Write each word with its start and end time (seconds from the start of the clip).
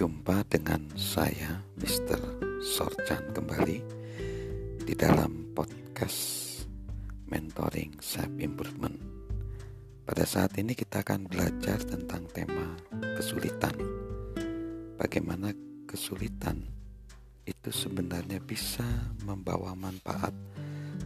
Jumpa 0.00 0.48
dengan 0.48 0.80
saya 0.96 1.60
Mr. 1.76 2.16
Sorchan 2.64 3.20
kembali 3.36 3.84
di 4.80 4.96
dalam 4.96 5.52
podcast 5.52 6.64
Mentoring 7.28 8.00
Self 8.00 8.32
Improvement. 8.40 8.96
Pada 10.08 10.24
saat 10.24 10.56
ini 10.56 10.72
kita 10.72 11.04
akan 11.04 11.28
belajar 11.28 11.84
tentang 11.84 12.24
tema 12.32 12.80
kesulitan. 13.20 13.76
Bagaimana 14.96 15.52
kesulitan 15.84 16.64
itu 17.44 17.68
sebenarnya 17.68 18.40
bisa 18.40 18.88
membawa 19.28 19.76
manfaat 19.76 20.32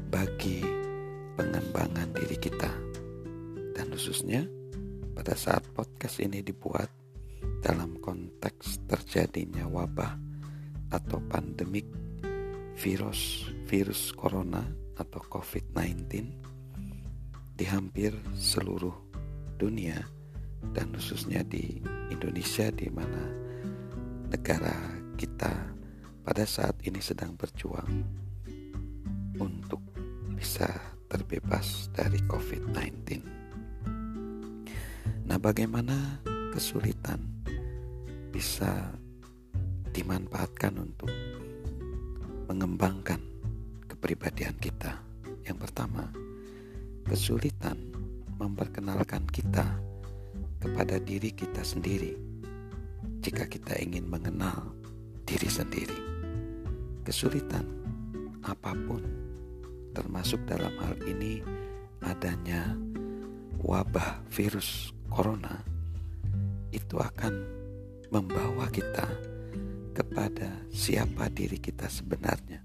bagi 0.07 0.63
pengembangan 1.35 2.15
diri 2.15 2.39
kita. 2.39 2.71
Dan 3.75 3.91
khususnya 3.91 4.47
pada 5.19 5.35
saat 5.35 5.67
podcast 5.75 6.23
ini 6.23 6.47
dibuat 6.47 7.03
dalam 7.65 7.97
konteks 7.97 8.85
terjadinya 8.85 9.65
wabah 9.65 10.21
atau 10.93 11.17
pandemik 11.33 11.89
virus 12.77 13.49
virus 13.65 14.13
corona 14.13 14.61
atau 15.01 15.25
COVID-19 15.25 16.05
di 17.57 17.65
hampir 17.65 18.13
seluruh 18.37 18.93
dunia 19.57 19.97
dan 20.77 20.93
khususnya 20.93 21.41
di 21.41 21.81
Indonesia 22.13 22.69
di 22.69 22.93
mana 22.93 23.33
negara 24.29 25.01
kita 25.17 25.73
pada 26.21 26.45
saat 26.45 26.77
ini 26.85 27.01
sedang 27.01 27.33
berjuang 27.33 28.05
untuk 29.41 29.81
bisa 30.37 30.69
terbebas 31.09 31.89
dari 31.97 32.21
COVID-19. 32.29 33.25
Nah, 35.25 35.41
bagaimana 35.41 36.21
kesulitan 36.53 37.34
bisa 38.35 38.91
dimanfaatkan 39.95 40.75
untuk 40.83 41.07
mengembangkan 42.51 43.23
kepribadian 43.87 44.59
kita? 44.59 44.99
Yang 45.47 45.71
pertama, 45.71 46.11
kesulitan 47.07 47.79
memperkenalkan 48.35 49.23
kita 49.31 49.79
kepada 50.59 50.99
diri 50.99 51.31
kita 51.31 51.63
sendiri. 51.63 52.19
Jika 53.23 53.47
kita 53.47 53.79
ingin 53.79 54.11
mengenal 54.11 54.75
diri 55.23 55.47
sendiri, 55.47 56.01
kesulitan 57.07 57.63
apa 58.43 58.75
pun, 58.75 59.01
termasuk 59.95 60.43
dalam 60.51 60.75
hal 60.83 60.99
ini 61.07 61.39
adanya 62.03 62.75
wabah 63.63 64.27
virus 64.29 64.91
corona 65.07 65.63
itu 66.75 66.99
akan 66.99 67.54
membawa 68.15 68.71
kita 68.71 69.11
kepada 69.91 70.47
siapa 70.71 71.27
diri 71.35 71.59
kita 71.59 71.91
sebenarnya, 71.91 72.63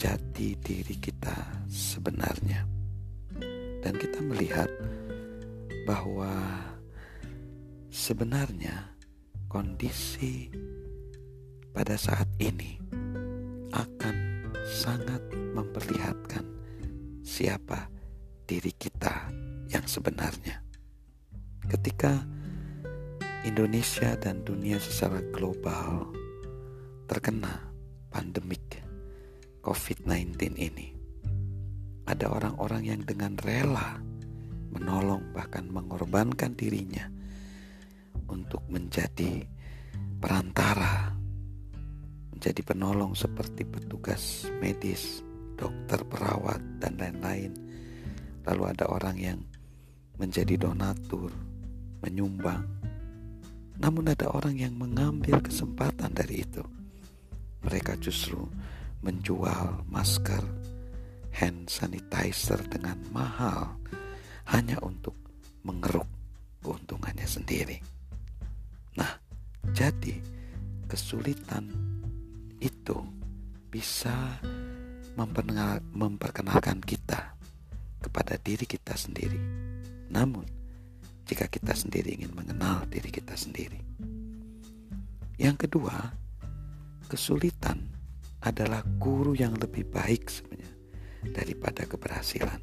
jati 0.00 0.56
diri 0.56 0.96
kita 0.96 1.68
sebenarnya, 1.68 2.64
dan 3.84 3.92
kita 4.00 4.24
melihat 4.24 4.72
bahwa 5.84 6.32
sebenarnya 7.92 8.96
kondisi 9.52 10.48
pada 11.76 11.92
saat 12.00 12.32
ini 12.40 12.80
akan 13.76 14.16
sangat 14.64 15.20
memperlihatkan 15.52 16.48
siapa 17.20 17.92
diri 18.48 18.72
kita 18.80 19.28
yang 19.68 19.84
sebenarnya. 19.84 20.64
Ketika 21.68 22.24
Indonesia 23.42 24.14
dan 24.22 24.46
dunia 24.46 24.78
secara 24.78 25.18
global 25.34 26.06
terkena 27.10 27.58
pandemik 28.14 28.78
COVID-19 29.66 30.54
ini. 30.62 30.94
Ada 32.06 32.30
orang-orang 32.30 32.86
yang 32.86 33.02
dengan 33.02 33.34
rela 33.42 33.98
menolong 34.70 35.34
bahkan 35.34 35.66
mengorbankan 35.66 36.54
dirinya 36.54 37.10
untuk 38.30 38.62
menjadi 38.70 39.42
perantara, 40.22 41.10
menjadi 42.30 42.62
penolong 42.62 43.18
seperti 43.18 43.66
petugas 43.66 44.46
medis, 44.62 45.26
dokter, 45.58 45.98
perawat, 46.06 46.62
dan 46.78 46.94
lain-lain. 46.94 47.50
Lalu 48.46 48.62
ada 48.70 48.86
orang 48.86 49.18
yang 49.18 49.38
menjadi 50.14 50.54
donatur, 50.58 51.34
menyumbang. 52.06 52.81
Namun 53.82 54.14
ada 54.14 54.30
orang 54.30 54.54
yang 54.54 54.78
mengambil 54.78 55.42
kesempatan 55.42 56.14
dari 56.14 56.46
itu. 56.46 56.62
Mereka 57.66 57.98
justru 57.98 58.46
menjual 59.02 59.82
masker, 59.90 60.46
hand 61.34 61.66
sanitizer 61.66 62.62
dengan 62.70 63.02
mahal 63.10 63.74
hanya 64.54 64.78
untuk 64.86 65.18
mengeruk 65.66 66.06
keuntungannya 66.62 67.26
sendiri. 67.26 67.82
Nah, 68.94 69.18
jadi 69.74 70.22
kesulitan 70.86 71.66
itu 72.62 73.02
bisa 73.66 74.38
memperkenalkan 75.98 76.78
kita 76.78 77.34
kepada 77.98 78.38
diri 78.38 78.62
kita 78.62 78.94
sendiri. 78.94 79.38
Namun, 80.12 80.61
jika 81.26 81.46
kita 81.46 81.72
sendiri 81.72 82.18
ingin 82.18 82.32
mengenal 82.34 82.86
diri 82.90 83.08
kita 83.08 83.34
sendiri. 83.38 83.78
Yang 85.38 85.66
kedua, 85.68 86.12
kesulitan 87.10 87.82
adalah 88.42 88.82
guru 88.98 89.34
yang 89.38 89.54
lebih 89.58 89.86
baik 89.90 90.26
sebenarnya 90.26 90.72
daripada 91.30 91.86
keberhasilan. 91.86 92.60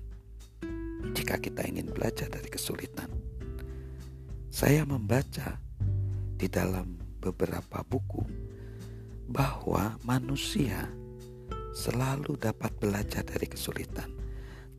Jika 1.15 1.39
kita 1.39 1.63
ingin 1.63 1.87
belajar 1.91 2.27
dari 2.27 2.51
kesulitan, 2.51 3.07
saya 4.51 4.83
membaca 4.83 5.55
di 6.35 6.47
dalam 6.51 6.99
beberapa 7.23 7.83
buku 7.87 8.23
bahwa 9.29 9.95
manusia 10.03 10.89
selalu 11.71 12.35
dapat 12.35 12.73
belajar 12.81 13.23
dari 13.23 13.47
kesulitan, 13.47 14.11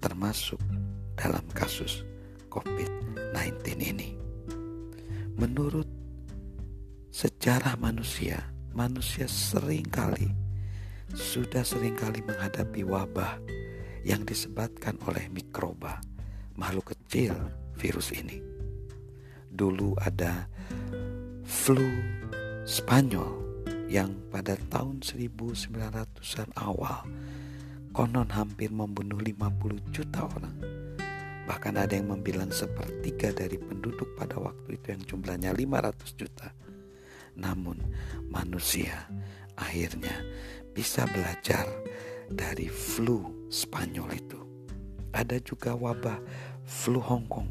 termasuk 0.02 0.60
dalam 1.16 1.44
kasus 1.54 2.02
COVID-19 2.50 3.36
ini. 3.36 3.59
Menurut 5.50 5.90
sejarah 7.10 7.74
manusia, 7.74 8.38
manusia 8.70 9.26
sering 9.26 9.82
kali 9.82 10.30
sudah 11.10 11.66
sering 11.66 11.98
kali 11.98 12.22
menghadapi 12.22 12.86
wabah 12.86 13.42
yang 14.06 14.22
disebabkan 14.22 14.94
oleh 15.10 15.26
mikroba, 15.34 15.98
makhluk 16.54 16.94
kecil 16.94 17.34
virus 17.74 18.14
ini. 18.14 18.38
Dulu 19.50 19.98
ada 19.98 20.46
flu 21.42 21.98
Spanyol 22.62 23.34
yang 23.90 24.14
pada 24.30 24.54
tahun 24.70 25.02
1900-an 25.02 26.54
awal 26.62 27.10
konon 27.90 28.30
hampir 28.30 28.70
membunuh 28.70 29.18
50 29.18 29.82
juta 29.90 30.30
orang 30.30 30.69
Bahkan 31.50 31.74
ada 31.74 31.98
yang 31.98 32.14
membilang 32.14 32.54
sepertiga 32.54 33.34
dari 33.34 33.58
penduduk 33.58 34.14
pada 34.14 34.38
waktu 34.38 34.78
itu 34.78 34.94
yang 34.94 35.02
jumlahnya 35.02 35.50
500 35.50 36.14
juta. 36.14 36.54
Namun 37.34 37.74
manusia 38.30 39.10
akhirnya 39.58 40.14
bisa 40.70 41.10
belajar 41.10 41.66
dari 42.30 42.70
flu 42.70 43.50
Spanyol 43.50 44.14
itu. 44.14 44.38
Ada 45.10 45.42
juga 45.42 45.74
wabah 45.74 46.22
flu 46.62 47.02
Hong 47.02 47.26
Kong 47.26 47.50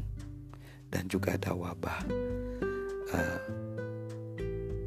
dan 0.88 1.04
juga 1.04 1.36
ada 1.36 1.52
wabah 1.52 2.00
uh, 3.12 3.40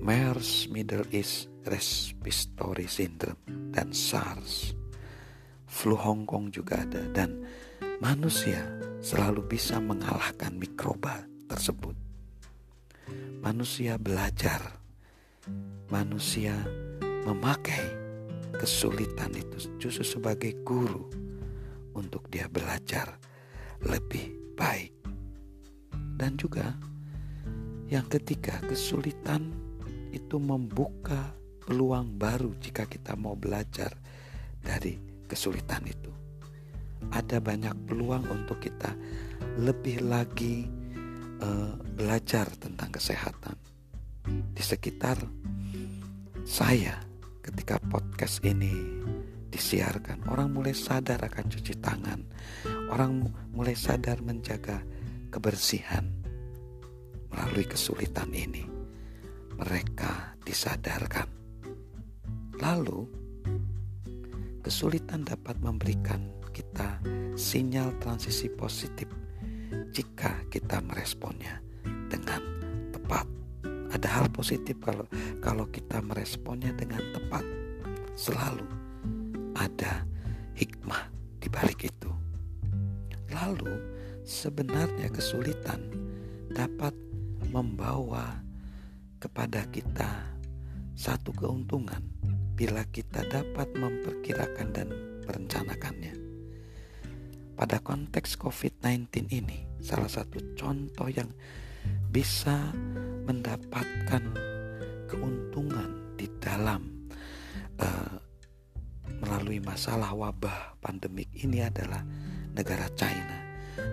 MERS 0.01 0.73
Middle 0.73 1.05
East 1.13 1.53
Respiratory 1.69 2.89
Syndrome 2.89 3.37
dan 3.77 3.93
SARS. 3.93 4.73
Flu 5.69 5.93
Hong 6.01 6.25
Kong 6.25 6.49
juga 6.49 6.81
ada 6.81 7.05
dan 7.13 7.45
manusia 8.01 8.82
selalu 9.03 9.43
bisa 9.43 9.83
mengalahkan 9.83 10.55
mikroba 10.55 11.27
tersebut. 11.51 11.91
Manusia 13.43 13.99
belajar, 13.99 14.79
manusia 15.91 16.55
memakai 17.27 17.83
kesulitan 18.55 19.35
itu 19.35 19.67
justru 19.75 20.07
sebagai 20.07 20.55
guru 20.63 21.11
untuk 21.91 22.31
dia 22.31 22.47
belajar 22.47 23.19
lebih 23.83 24.55
baik. 24.55 24.95
Dan 26.15 26.39
juga 26.39 26.71
yang 27.91 28.07
ketiga, 28.07 28.63
kesulitan 28.63 29.51
itu 30.15 30.39
membuka 30.39 31.35
peluang 31.67 32.15
baru 32.15 32.55
jika 32.63 32.87
kita 32.87 33.19
mau 33.19 33.35
belajar 33.35 33.91
dari 34.63 34.95
kesulitan 35.27 35.83
itu 35.83 36.22
ada 37.11 37.43
banyak 37.43 37.73
peluang 37.89 38.23
untuk 38.31 38.63
kita 38.63 38.95
lebih 39.59 40.05
lagi 40.07 40.69
uh, 41.43 41.75
belajar 41.97 42.47
tentang 42.55 42.89
kesehatan 42.93 43.57
di 44.29 44.63
sekitar 44.63 45.19
saya 46.47 46.95
ketika 47.43 47.75
podcast 47.91 48.39
ini 48.43 48.71
disiarkan, 49.53 50.25
orang 50.33 50.49
mulai 50.49 50.73
sadar 50.73 51.21
akan 51.21 51.45
cuci 51.45 51.77
tangan, 51.77 52.25
orang 52.89 53.29
mulai 53.53 53.77
sadar 53.77 54.17
menjaga 54.25 54.81
kebersihan 55.29 56.09
melalui 57.29 57.65
kesulitan 57.69 58.33
ini. 58.33 58.65
Mereka 59.53 60.41
disadarkan. 60.41 61.29
Lalu, 62.57 63.05
kesulitan 64.65 65.21
dapat 65.21 65.61
memberikan 65.61 66.25
kita 66.53 67.01
sinyal 67.33 67.97
transisi 67.97 68.45
positif 68.53 69.09
jika 69.89 70.45
kita 70.53 70.79
meresponnya 70.85 71.59
dengan 72.07 72.41
tepat. 72.93 73.25
Ada 73.93 74.07
hal 74.21 74.27
positif 74.29 74.77
kalau 74.81 75.05
kalau 75.41 75.65
kita 75.69 76.01
meresponnya 76.01 76.69
dengan 76.77 77.01
tepat. 77.13 77.41
Selalu 78.13 78.69
ada 79.57 80.05
hikmah 80.53 81.09
di 81.41 81.49
balik 81.49 81.89
itu. 81.89 82.11
Lalu 83.33 83.73
sebenarnya 84.21 85.09
kesulitan 85.09 85.81
dapat 86.53 86.93
membawa 87.49 88.37
kepada 89.17 89.65
kita 89.73 90.09
satu 90.93 91.33
keuntungan 91.33 92.01
bila 92.53 92.85
kita 92.93 93.25
dapat 93.25 93.73
memperkirakan 93.73 94.69
dan 94.69 94.87
merencanakannya. 95.25 96.22
Pada 97.53 97.77
konteks 97.77 98.33
COVID-19 98.41 99.29
ini, 99.29 99.69
salah 99.77 100.09
satu 100.09 100.41
contoh 100.57 101.05
yang 101.05 101.29
bisa 102.09 102.73
mendapatkan 103.29 104.23
keuntungan 105.05 106.17
di 106.17 106.25
dalam 106.41 107.05
uh, 107.77 108.17
melalui 109.21 109.61
masalah 109.61 110.11
wabah 110.17 110.81
pandemik 110.81 111.29
ini 111.37 111.61
adalah 111.61 112.01
negara 112.57 112.89
China, 112.97 113.37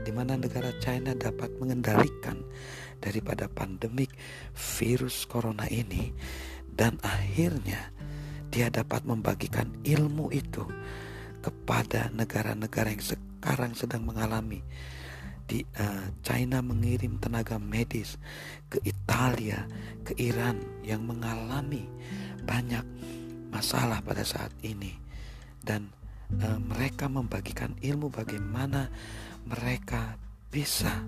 di 0.04 0.10
mana 0.10 0.40
negara 0.40 0.72
China 0.80 1.12
dapat 1.12 1.52
mengendalikan 1.60 2.40
daripada 3.00 3.44
pandemik 3.46 4.08
virus 4.56 5.28
corona 5.28 5.68
ini, 5.68 6.16
dan 6.72 6.96
akhirnya 7.04 7.92
dia 8.48 8.72
dapat 8.72 9.04
membagikan 9.04 9.68
ilmu 9.84 10.32
itu 10.32 10.64
kepada 11.44 12.08
negara-negara 12.12 12.92
yang 12.92 13.04
sekarang 13.40 13.72
sedang 13.72 14.04
mengalami 14.04 14.60
di 15.48 15.64
uh, 15.80 16.12
China 16.20 16.60
mengirim 16.60 17.16
tenaga 17.16 17.56
medis 17.56 18.20
ke 18.68 18.84
Italia, 18.84 19.64
ke 20.04 20.12
Iran 20.20 20.60
yang 20.84 21.08
mengalami 21.08 21.88
banyak 22.44 22.84
masalah 23.48 24.04
pada 24.04 24.28
saat 24.28 24.52
ini 24.60 24.92
dan 25.64 25.88
uh, 26.36 26.60
mereka 26.60 27.08
membagikan 27.08 27.72
ilmu 27.80 28.12
bagaimana 28.12 28.92
mereka 29.48 30.20
bisa 30.52 31.00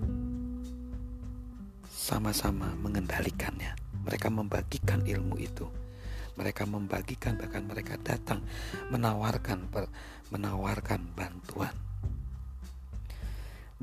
sama-sama 1.93 2.73
mengendalikannya. 2.81 3.77
Mereka 4.09 4.33
membagikan 4.33 5.05
ilmu 5.05 5.37
itu. 5.37 5.69
Mereka 6.33 6.65
membagikan 6.65 7.37
bahkan 7.37 7.61
mereka 7.61 7.93
datang 8.01 8.41
menawarkan 8.89 9.69
menawarkan 10.33 11.13
bantuan 11.13 11.92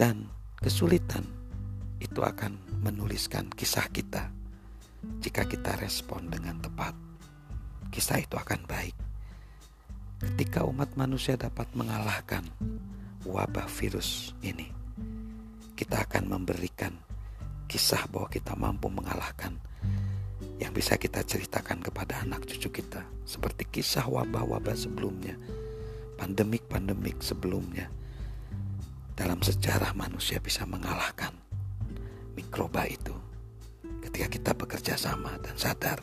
dan 0.00 0.24
kesulitan 0.56 1.28
itu 2.00 2.24
akan 2.24 2.56
menuliskan 2.80 3.52
kisah 3.52 3.84
kita. 3.92 4.32
Jika 5.20 5.44
kita 5.44 5.76
respon 5.76 6.32
dengan 6.32 6.56
tepat, 6.56 6.96
kisah 7.92 8.16
itu 8.16 8.40
akan 8.40 8.64
baik. 8.64 8.96
Ketika 10.24 10.64
umat 10.64 10.96
manusia 10.96 11.36
dapat 11.36 11.68
mengalahkan 11.76 12.48
wabah 13.28 13.68
virus 13.68 14.32
ini, 14.40 14.72
kita 15.76 16.08
akan 16.08 16.32
memberikan 16.32 16.96
kisah 17.68 18.08
bahwa 18.08 18.32
kita 18.32 18.56
mampu 18.56 18.88
mengalahkan 18.88 19.52
yang 20.56 20.72
bisa 20.72 20.96
kita 20.96 21.20
ceritakan 21.20 21.84
kepada 21.84 22.24
anak 22.24 22.48
cucu 22.48 22.72
kita, 22.72 23.04
seperti 23.28 23.68
kisah 23.68 24.08
wabah-wabah 24.08 24.76
sebelumnya, 24.76 25.36
pandemik-pandemik 26.16 27.20
sebelumnya, 27.20 27.92
dalam 29.14 29.40
sejarah 29.42 29.92
manusia 29.92 30.40
bisa 30.40 30.64
mengalahkan 30.64 31.34
mikroba 32.36 32.88
itu 32.88 33.12
ketika 34.00 34.26
kita 34.32 34.50
bekerja 34.56 34.94
sama 34.96 35.36
dan 35.44 35.54
sadar. 35.54 36.00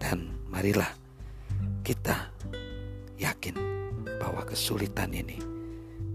Dan 0.00 0.32
marilah 0.48 0.88
kita 1.84 2.32
yakin 3.20 3.56
bahwa 4.18 4.44
kesulitan 4.48 5.12
ini 5.12 5.36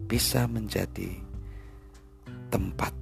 bisa 0.06 0.46
menjadi 0.50 1.22
tempat, 2.50 2.94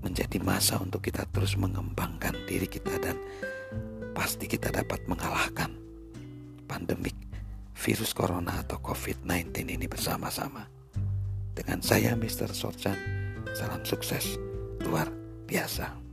menjadi 0.00 0.38
masa 0.40 0.80
untuk 0.80 1.04
kita 1.04 1.24
terus 1.32 1.56
mengembangkan 1.56 2.36
diri 2.48 2.68
kita 2.68 2.96
dan 3.00 3.16
pasti 4.16 4.48
kita 4.48 4.72
dapat 4.72 5.04
mengalahkan 5.08 5.72
pandemik 6.64 7.16
virus 7.74 8.16
corona 8.16 8.64
atau 8.64 8.80
COVID-19 8.80 9.76
ini 9.76 9.86
bersama-sama. 9.90 10.73
Dengan 11.64 11.80
saya 11.80 12.12
Mr. 12.12 12.52
Sorchan, 12.52 12.92
salam 13.56 13.80
sukses 13.88 14.36
luar 14.84 15.08
biasa. 15.48 16.03